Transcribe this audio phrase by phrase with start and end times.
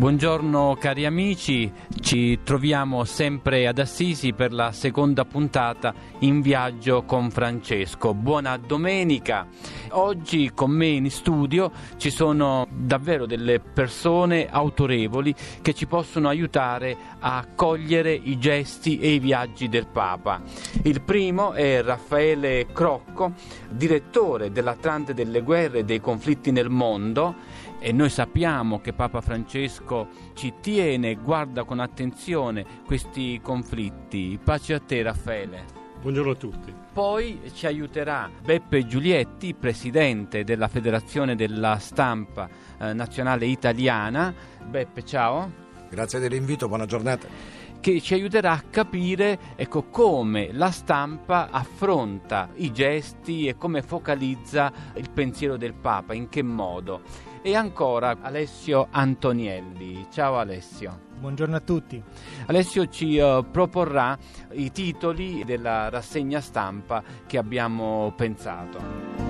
[0.00, 1.70] Buongiorno cari amici,
[2.00, 8.14] ci troviamo sempre ad Assisi per la seconda puntata in viaggio con Francesco.
[8.14, 9.46] Buona domenica.
[9.90, 16.96] Oggi con me in studio ci sono davvero delle persone autorevoli che ci possono aiutare
[17.18, 20.40] a cogliere i gesti e i viaggi del Papa.
[20.82, 23.32] Il primo è Raffaele Crocco,
[23.68, 27.34] direttore dell'Atlante delle guerre e dei conflitti nel mondo
[27.80, 34.38] e noi sappiamo che Papa Francesco ci tiene e guarda con attenzione questi conflitti.
[34.42, 35.78] Pace a te Raffaele.
[36.00, 36.74] Buongiorno a tutti.
[36.92, 42.48] Poi ci aiuterà Beppe Giulietti, presidente della Federazione della Stampa
[42.78, 44.32] eh, Nazionale Italiana.
[44.62, 45.50] Beppe, ciao.
[45.88, 52.72] Grazie dell'invito, buona giornata che ci aiuterà a capire ecco, come la stampa affronta i
[52.72, 57.00] gesti e come focalizza il pensiero del Papa, in che modo.
[57.42, 60.06] E ancora Alessio Antonielli.
[60.10, 61.08] Ciao Alessio.
[61.18, 62.02] Buongiorno a tutti.
[62.46, 64.16] Alessio ci uh, proporrà
[64.52, 69.29] i titoli della rassegna stampa che abbiamo pensato.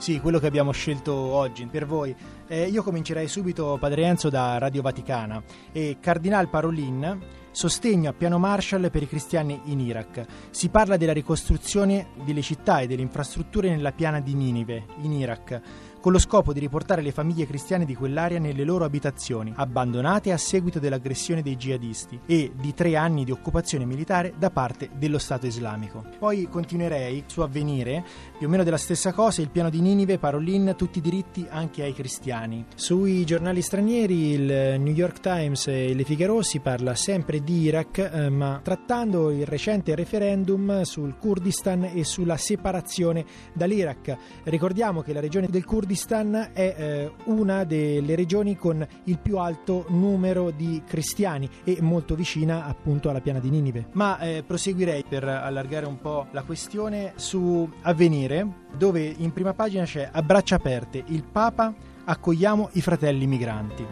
[0.00, 2.16] Sì, quello che abbiamo scelto oggi per voi.
[2.48, 5.42] Eh, io comincerei subito, Padre Enzo, da Radio Vaticana
[5.72, 7.18] e Cardinal Parolin
[7.52, 10.24] Sostegno a piano Marshall per i cristiani in Iraq.
[10.50, 15.60] Si parla della ricostruzione delle città e delle infrastrutture nella piana di Ninive, in Iraq
[16.00, 20.38] con lo scopo di riportare le famiglie cristiane di quell'area nelle loro abitazioni, abbandonate a
[20.38, 25.46] seguito dell'aggressione dei jihadisti, e di tre anni di occupazione militare da parte dello Stato
[25.46, 26.04] islamico.
[26.18, 28.02] Poi continuerei su avvenire,
[28.38, 31.82] più o meno della stessa cosa, il piano di Ninive, Parolin, tutti i diritti anche
[31.82, 32.64] ai cristiani.
[32.74, 37.98] Sui giornali stranieri, il New York Times e Le Figaro si parla sempre di Iraq,
[37.98, 44.16] eh, ma trattando il recente referendum sul Kurdistan e sulla separazione dall'Iraq.
[44.44, 49.38] Ricordiamo che la regione del Kurdistan Kurdistan è eh, una delle regioni con il più
[49.38, 53.88] alto numero di cristiani e molto vicina appunto alla piana di Ninive.
[53.94, 58.46] Ma eh, proseguirei per allargare un po' la questione su Avvenire,
[58.76, 60.24] dove in prima pagina c'è a
[60.54, 61.74] aperte il Papa
[62.04, 63.86] accogliamo i fratelli migranti.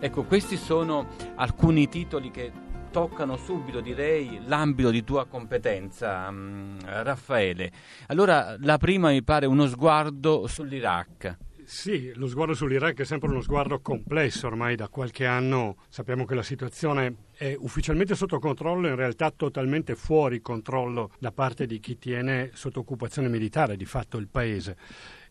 [0.00, 2.50] Ecco, questi sono alcuni titoli che
[2.92, 7.72] toccano subito, direi, l'ambito di tua competenza, um, Raffaele.
[8.08, 11.38] Allora, la prima mi pare uno sguardo sull'Iraq.
[11.64, 16.34] Sì, lo sguardo sull'Iraq è sempre uno sguardo complesso, ormai da qualche anno sappiamo che
[16.34, 21.96] la situazione è ufficialmente sotto controllo, in realtà totalmente fuori controllo da parte di chi
[21.96, 24.76] tiene sotto occupazione militare di fatto il paese.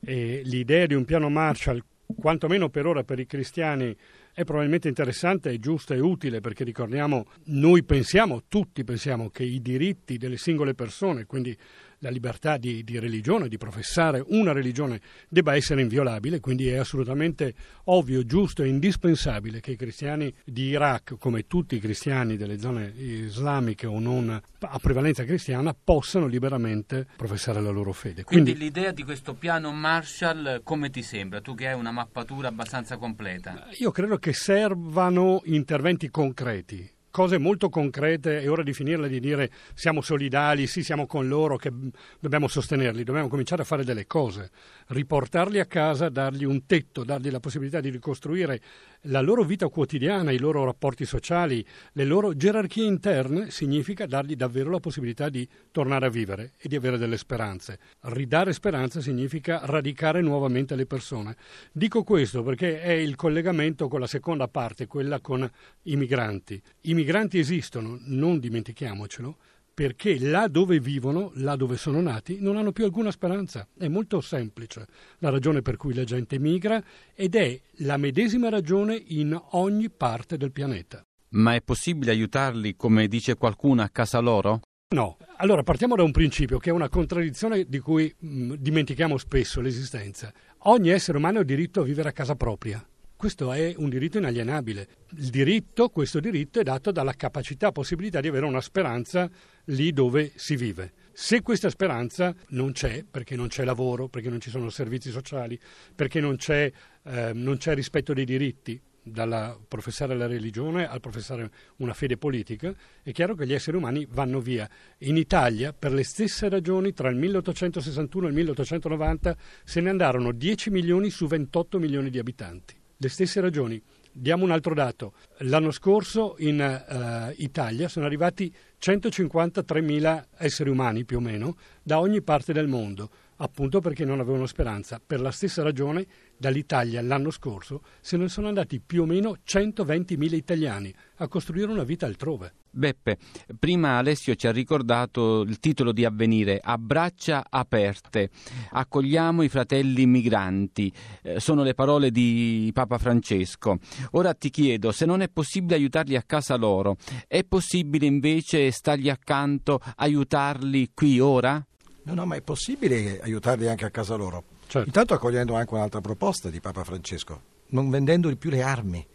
[0.04, 1.84] E l'idea di un piano Marshall,
[2.18, 3.96] quantomeno per ora per i cristiani,
[4.34, 9.62] è probabilmente interessante, è giusta e utile perché ricordiamo, noi pensiamo, tutti pensiamo che i
[9.62, 11.56] diritti delle singole persone, quindi
[12.02, 17.54] la libertà di, di, religione, di professare una religione, debba essere inviolabile, quindi è assolutamente
[17.86, 22.94] ovvio, giusto e indispensabile che i cristiani di Iraq, come tutti i cristiani delle zone
[22.98, 28.24] islamiche o non a prevalenza cristiana, possano liberamente professare la loro fede.
[28.24, 31.40] Quindi, quindi l'idea di questo piano Marshall come ti sembra?
[31.40, 33.68] Tu che hai una mappatura abbastanza completa.
[33.80, 39.52] Io credo che servano interventi concreti cose molto concrete, è ora di finirla di dire
[39.74, 41.72] siamo solidali, sì siamo con loro, che
[42.20, 44.50] dobbiamo sostenerli, dobbiamo cominciare a fare delle cose,
[44.88, 48.62] riportarli a casa, dargli un tetto, dargli la possibilità di ricostruire
[49.06, 54.70] la loro vita quotidiana, i loro rapporti sociali, le loro gerarchie interne, significa dargli davvero
[54.70, 57.80] la possibilità di tornare a vivere e di avere delle speranze.
[58.02, 61.36] Ridare speranze significa radicare nuovamente le persone.
[61.72, 65.50] Dico questo perché è il collegamento con la seconda parte, quella con
[65.84, 66.62] i migranti.
[66.82, 69.38] I migranti esistono, non dimentichiamocelo,
[69.74, 73.68] perché là dove vivono, là dove sono nati, non hanno più alcuna speranza.
[73.78, 74.86] È molto semplice
[75.20, 80.38] la ragione per cui la gente migra ed è la medesima ragione in ogni parte
[80.38, 81.02] del pianeta.
[81.30, 84.62] Ma è possibile aiutarli, come dice qualcuno, a casa loro?
[84.94, 85.18] No.
[85.38, 90.34] Allora partiamo da un principio che è una contraddizione di cui mh, dimentichiamo spesso l'esistenza.
[90.64, 92.86] Ogni essere umano ha diritto a vivere a casa propria.
[93.22, 94.88] Questo è un diritto inalienabile.
[95.16, 99.30] Il diritto, questo diritto è dato dalla capacità, possibilità di avere una speranza
[99.66, 100.94] lì dove si vive.
[101.14, 105.60] Se questa speranza non c'è, perché non c'è lavoro, perché non ci sono servizi sociali,
[105.94, 106.72] perché non c'è,
[107.04, 112.74] eh, non c'è rispetto dei diritti, dal professare la religione al professare una fede politica,
[113.04, 114.68] è chiaro che gli esseri umani vanno via.
[115.02, 120.32] In Italia, per le stesse ragioni, tra il 1861 e il 1890 se ne andarono
[120.32, 123.82] 10 milioni su 28 milioni di abitanti le stesse ragioni.
[124.14, 125.14] Diamo un altro dato.
[125.40, 132.22] L'anno scorso in uh, Italia sono arrivati 153.000 esseri umani più o meno da ogni
[132.22, 135.02] parte del mondo, appunto perché non avevano speranza.
[135.04, 136.06] Per la stessa ragione
[136.42, 141.84] dall'Italia l'anno scorso se ne sono andati più o meno 120.000 italiani a costruire una
[141.84, 142.56] vita altrove.
[142.74, 143.18] Beppe,
[143.60, 148.30] prima Alessio ci ha ricordato il titolo di avvenire A braccia aperte.
[148.72, 150.92] Accogliamo i fratelli migranti.
[151.22, 153.78] Eh, sono le parole di Papa Francesco.
[154.12, 156.96] Ora ti chiedo se non è possibile aiutarli a casa loro,
[157.28, 161.64] è possibile invece stargli accanto, aiutarli qui ora?
[162.04, 164.44] No, no, ma è possibile aiutarli anche a casa loro.
[164.72, 164.88] Certo.
[164.88, 167.42] Intanto accogliendo anche un'altra proposta di Papa Francesco,
[167.72, 169.06] non vendendo più le armi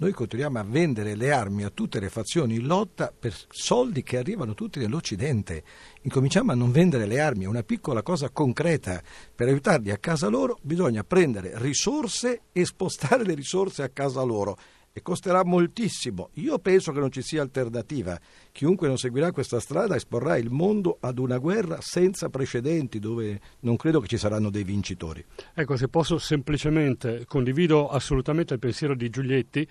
[0.00, 4.16] noi continuiamo a vendere le armi a tutte le fazioni in lotta per soldi che
[4.16, 5.64] arrivano tutti nell'Occidente.
[6.02, 9.02] Incominciamo a non vendere le armi, è una piccola cosa concreta.
[9.34, 14.56] Per aiutarli a casa loro bisogna prendere risorse e spostare le risorse a casa loro
[14.98, 16.30] e costerà moltissimo.
[16.34, 18.18] Io penso che non ci sia alternativa.
[18.52, 23.76] Chiunque non seguirà questa strada esporrà il mondo ad una guerra senza precedenti, dove non
[23.76, 25.24] credo che ci saranno dei vincitori.
[25.54, 29.66] Ecco, se posso semplicemente condivido assolutamente il pensiero di Giulietti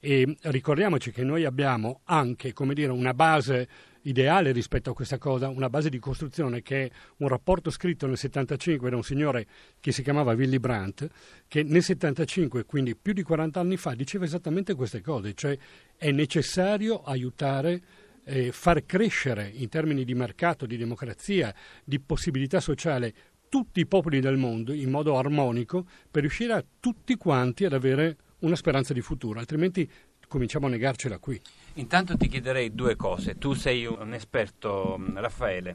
[0.00, 3.68] e ricordiamoci che noi abbiamo anche, come dire, una base
[4.02, 8.16] ideale rispetto a questa cosa, una base di costruzione che è un rapporto scritto nel
[8.16, 9.46] 75 da un signore
[9.80, 11.08] che si chiamava Willy Brandt,
[11.46, 15.56] che nel 75, quindi più di 40 anni fa, diceva esattamente queste cose, cioè
[15.96, 17.82] è necessario aiutare
[18.24, 21.54] eh, far crescere in termini di mercato, di democrazia,
[21.84, 23.12] di possibilità sociale
[23.48, 28.16] tutti i popoli del mondo in modo armonico per riuscire a tutti quanti ad avere
[28.40, 29.90] una speranza di futuro, altrimenti
[30.28, 31.40] cominciamo a negarcela qui.
[31.74, 33.36] Intanto ti chiederei due cose.
[33.36, 35.74] Tu sei un esperto, mm, Raffaele.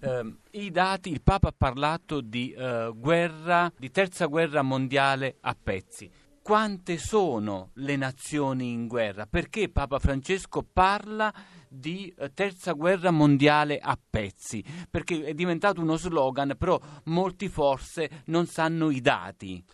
[0.00, 5.56] Eh, I dati, il Papa ha parlato di eh, guerra, di terza guerra mondiale a
[5.60, 6.10] pezzi.
[6.42, 9.26] Quante sono le nazioni in guerra?
[9.26, 11.32] Perché Papa Francesco parla
[11.68, 14.64] di eh, terza guerra mondiale a pezzi?
[14.88, 19.64] Perché è diventato uno slogan, però molti forse non sanno i dati.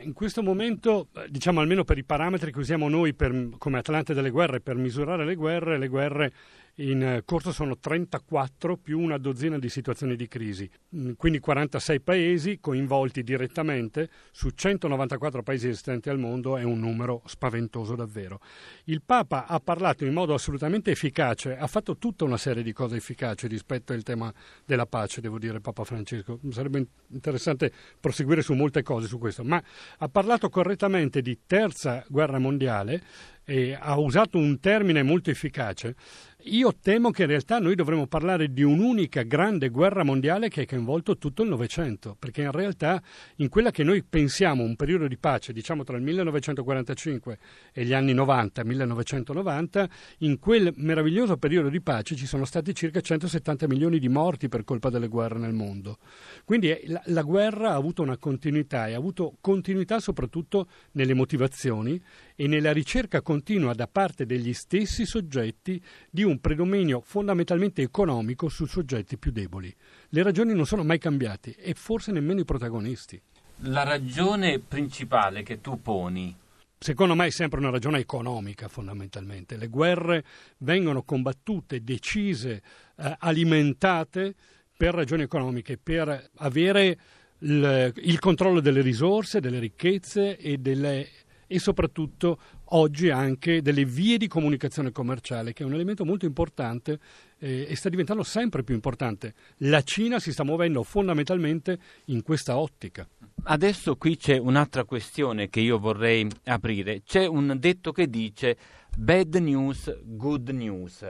[0.00, 4.14] In questo momento, eh, diciamo almeno per i parametri che usiamo noi per, come Atlante
[4.14, 6.32] delle guerre per misurare le guerre, le guerre
[6.78, 12.00] in eh, corso sono 34 più una dozzina di situazioni di crisi, mm, quindi 46
[12.00, 18.40] paesi coinvolti direttamente su 194 paesi esistenti al mondo, è un numero spaventoso davvero.
[18.84, 22.96] Il Papa ha parlato in modo assolutamente efficace, ha fatto tutta una serie di cose
[22.96, 24.32] efficaci rispetto al tema
[24.64, 29.62] della pace, devo dire Papa Francesco, sarebbe interessante proseguire su molte cose su questo, ma
[29.98, 33.02] ha parlato correttamente di terza guerra mondiale
[33.48, 35.94] e ha usato un termine molto efficace,
[36.42, 40.66] io temo che in realtà noi dovremmo parlare di un'unica grande guerra mondiale che ha
[40.66, 43.02] coinvolto tutto il Novecento, perché in realtà
[43.36, 47.38] in quella che noi pensiamo un periodo di pace, diciamo tra il 1945
[47.72, 53.00] e gli anni 90, 1990, in quel meraviglioso periodo di pace ci sono stati circa
[53.00, 55.98] 170 milioni di morti per colpa delle guerre nel mondo.
[56.44, 61.14] Quindi eh, la, la guerra ha avuto una continuità e ha avuto continuità soprattutto nelle
[61.14, 62.00] motivazioni
[62.36, 63.37] e nella ricerca continua
[63.74, 69.74] da parte degli stessi soggetti di un predominio fondamentalmente economico su soggetti più deboli.
[70.10, 73.20] Le ragioni non sono mai cambiate e forse nemmeno i protagonisti.
[73.62, 76.36] La ragione principale che tu poni
[76.80, 79.56] Secondo me è sempre una ragione economica fondamentalmente.
[79.56, 80.24] Le guerre
[80.58, 82.62] vengono combattute, decise,
[82.96, 84.34] eh, alimentate
[84.76, 86.98] per ragioni economiche, per avere
[87.40, 91.08] il, il controllo delle risorse, delle ricchezze e delle
[91.48, 97.00] e soprattutto oggi anche delle vie di comunicazione commerciale, che è un elemento molto importante
[97.38, 99.34] eh, e sta diventando sempre più importante.
[99.58, 103.08] La Cina si sta muovendo fondamentalmente in questa ottica.
[103.44, 107.02] Adesso qui c'è un'altra questione che io vorrei aprire.
[107.02, 108.56] C'è un detto che dice
[108.96, 111.04] bad news, good news.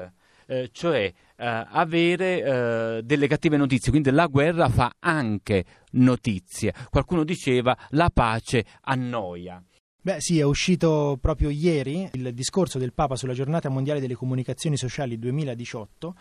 [0.51, 6.73] Eh, cioè eh, avere eh, delle cattive notizie, quindi la guerra fa anche notizie.
[6.89, 9.63] Qualcuno diceva la pace annoia.
[10.09, 14.79] Beh sì, è uscito proprio ieri il discorso del Papa sulla giornata mondiale delle comunicazioni
[14.79, 16.15] sociali 2018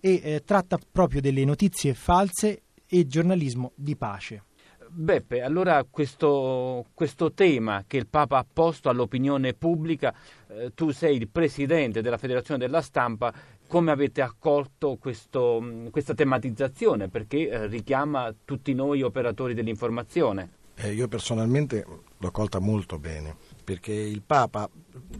[0.00, 4.44] e eh, tratta proprio delle notizie false e giornalismo di pace.
[4.88, 10.14] Beppe, allora questo, questo, tema che il Papa ha posto all'opinione pubblica,
[10.48, 13.30] eh, tu sei il presidente della Federazione della Stampa,
[13.68, 17.08] come avete accolto questo, questa tematizzazione?
[17.08, 20.62] Perché eh, richiama tutti noi operatori dell'informazione.
[20.76, 21.84] Eh, io personalmente
[22.24, 24.68] l'ho colta molto bene, perché il Papa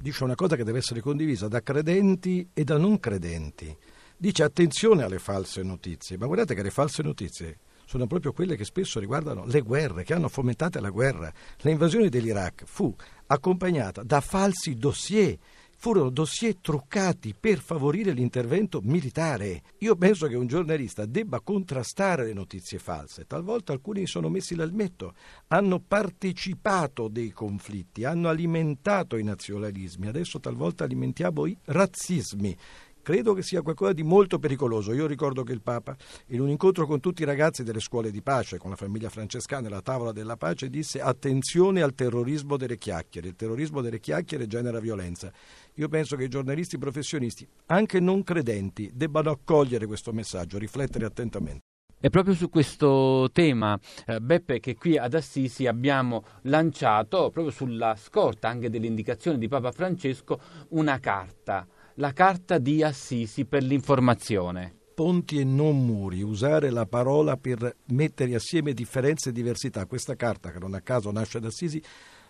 [0.01, 3.77] dice una cosa che deve essere condivisa da credenti e da non credenti.
[4.17, 8.65] Dice attenzione alle false notizie, ma guardate che le false notizie sono proprio quelle che
[8.65, 11.31] spesso riguardano le guerre, che hanno fomentato la guerra.
[11.59, 12.95] L'invasione dell'Iraq fu
[13.27, 15.37] accompagnata da falsi dossier
[15.77, 19.63] furono dossier truccati per favorire l'intervento militare.
[19.79, 23.27] Io penso che un giornalista debba contrastare le notizie false.
[23.27, 25.15] Talvolta alcuni sono messi l'almetto,
[25.49, 32.57] hanno partecipato dei conflitti, hanno alimentato i nazionalismi, adesso talvolta alimentiamo i razzismi
[33.05, 34.93] credo che sia qualcosa di molto pericoloso.
[34.95, 35.95] Io ricordo che il Papa,
[36.29, 39.69] in un incontro con tutti i ragazzi delle scuole di pace, con la famiglia francescana,
[39.69, 43.29] alla tavola della pace, disse attenzione al terrorismo delle chiacchiere.
[43.29, 45.31] Il terrorismo delle chiacchiere genera violenza.
[45.75, 51.61] Io penso che i giornalisti professionisti, anche non credenti, debbano accogliere questo messaggio, riflettere attentamente.
[52.01, 57.97] È proprio su questo tema, eh, Beppe, che qui ad Assisi abbiamo lanciato, proprio sulla
[57.97, 60.39] scorta anche delle indicazioni di Papa Francesco,
[60.71, 64.75] una carta la carta di Assisi per l'informazione.
[64.95, 69.87] Ponti e non muri, usare la parola per mettere assieme differenze e diversità.
[69.87, 71.83] Questa carta, che non a caso nasce ad Assisi,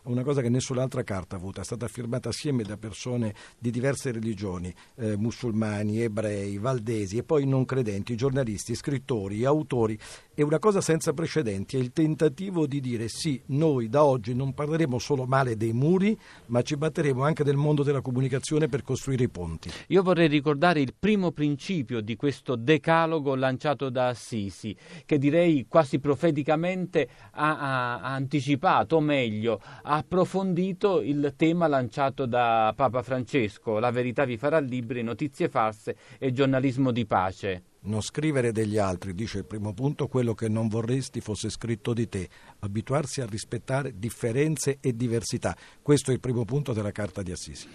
[0.05, 4.13] una cosa che nessun'altra carta ha avuto, è stata firmata assieme da persone di diverse
[4.13, 9.99] religioni, eh, musulmani, ebrei, valdesi e poi non credenti, giornalisti, scrittori, autori.
[10.37, 14.53] È una cosa senza precedenti, è il tentativo di dire sì, noi da oggi non
[14.53, 19.23] parleremo solo male dei muri, ma ci batteremo anche del mondo della comunicazione per costruire
[19.23, 19.71] i ponti.
[19.89, 24.77] Io vorrei ricordare il primo principio di questo decalogo lanciato da Assisi,
[25.07, 32.73] che direi quasi profeticamente ha, ha, anticipato, o meglio, ha approfondito il tema lanciato da
[32.75, 37.63] Papa Francesco, la verità vi farà libri, notizie false e giornalismo di pace.
[37.87, 42.09] Non scrivere degli altri, dice il primo punto, quello che non vorresti fosse scritto di
[42.09, 42.27] te.
[42.61, 45.55] Abituarsi a rispettare differenze e diversità.
[45.83, 47.69] Questo è il primo punto della Carta di Assisi.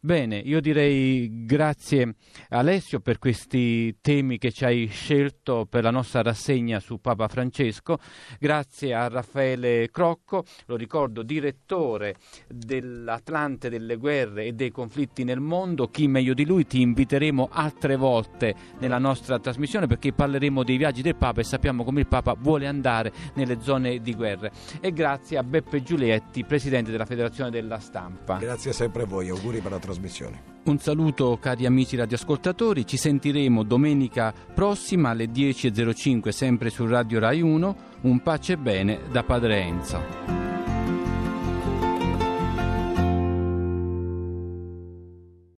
[0.00, 2.14] Bene, io direi grazie
[2.50, 7.98] Alessio per questi temi che ci hai scelto per la nostra rassegna su Papa Francesco.
[8.38, 12.14] Grazie a Raffaele Crocco, lo ricordo, direttore
[12.46, 15.88] dell'Atlante delle guerre e dei conflitti nel mondo.
[15.88, 20.76] Chi meglio di lui ti inviteremo altre volte nella nostra trasmissione trasmissione perché parleremo dei
[20.76, 24.50] viaggi del Papa e sappiamo come il Papa vuole andare nelle zone di guerra.
[24.80, 28.36] E grazie a Beppe Giulietti, presidente della Federazione della Stampa.
[28.36, 30.54] Grazie sempre a voi, auguri per la trasmissione.
[30.64, 37.40] Un saluto cari amici radioascoltatori, ci sentiremo domenica prossima alle 10.05 sempre su Radio Rai
[37.40, 37.76] 1.
[38.02, 40.55] Un pace e bene da Padre Enzo.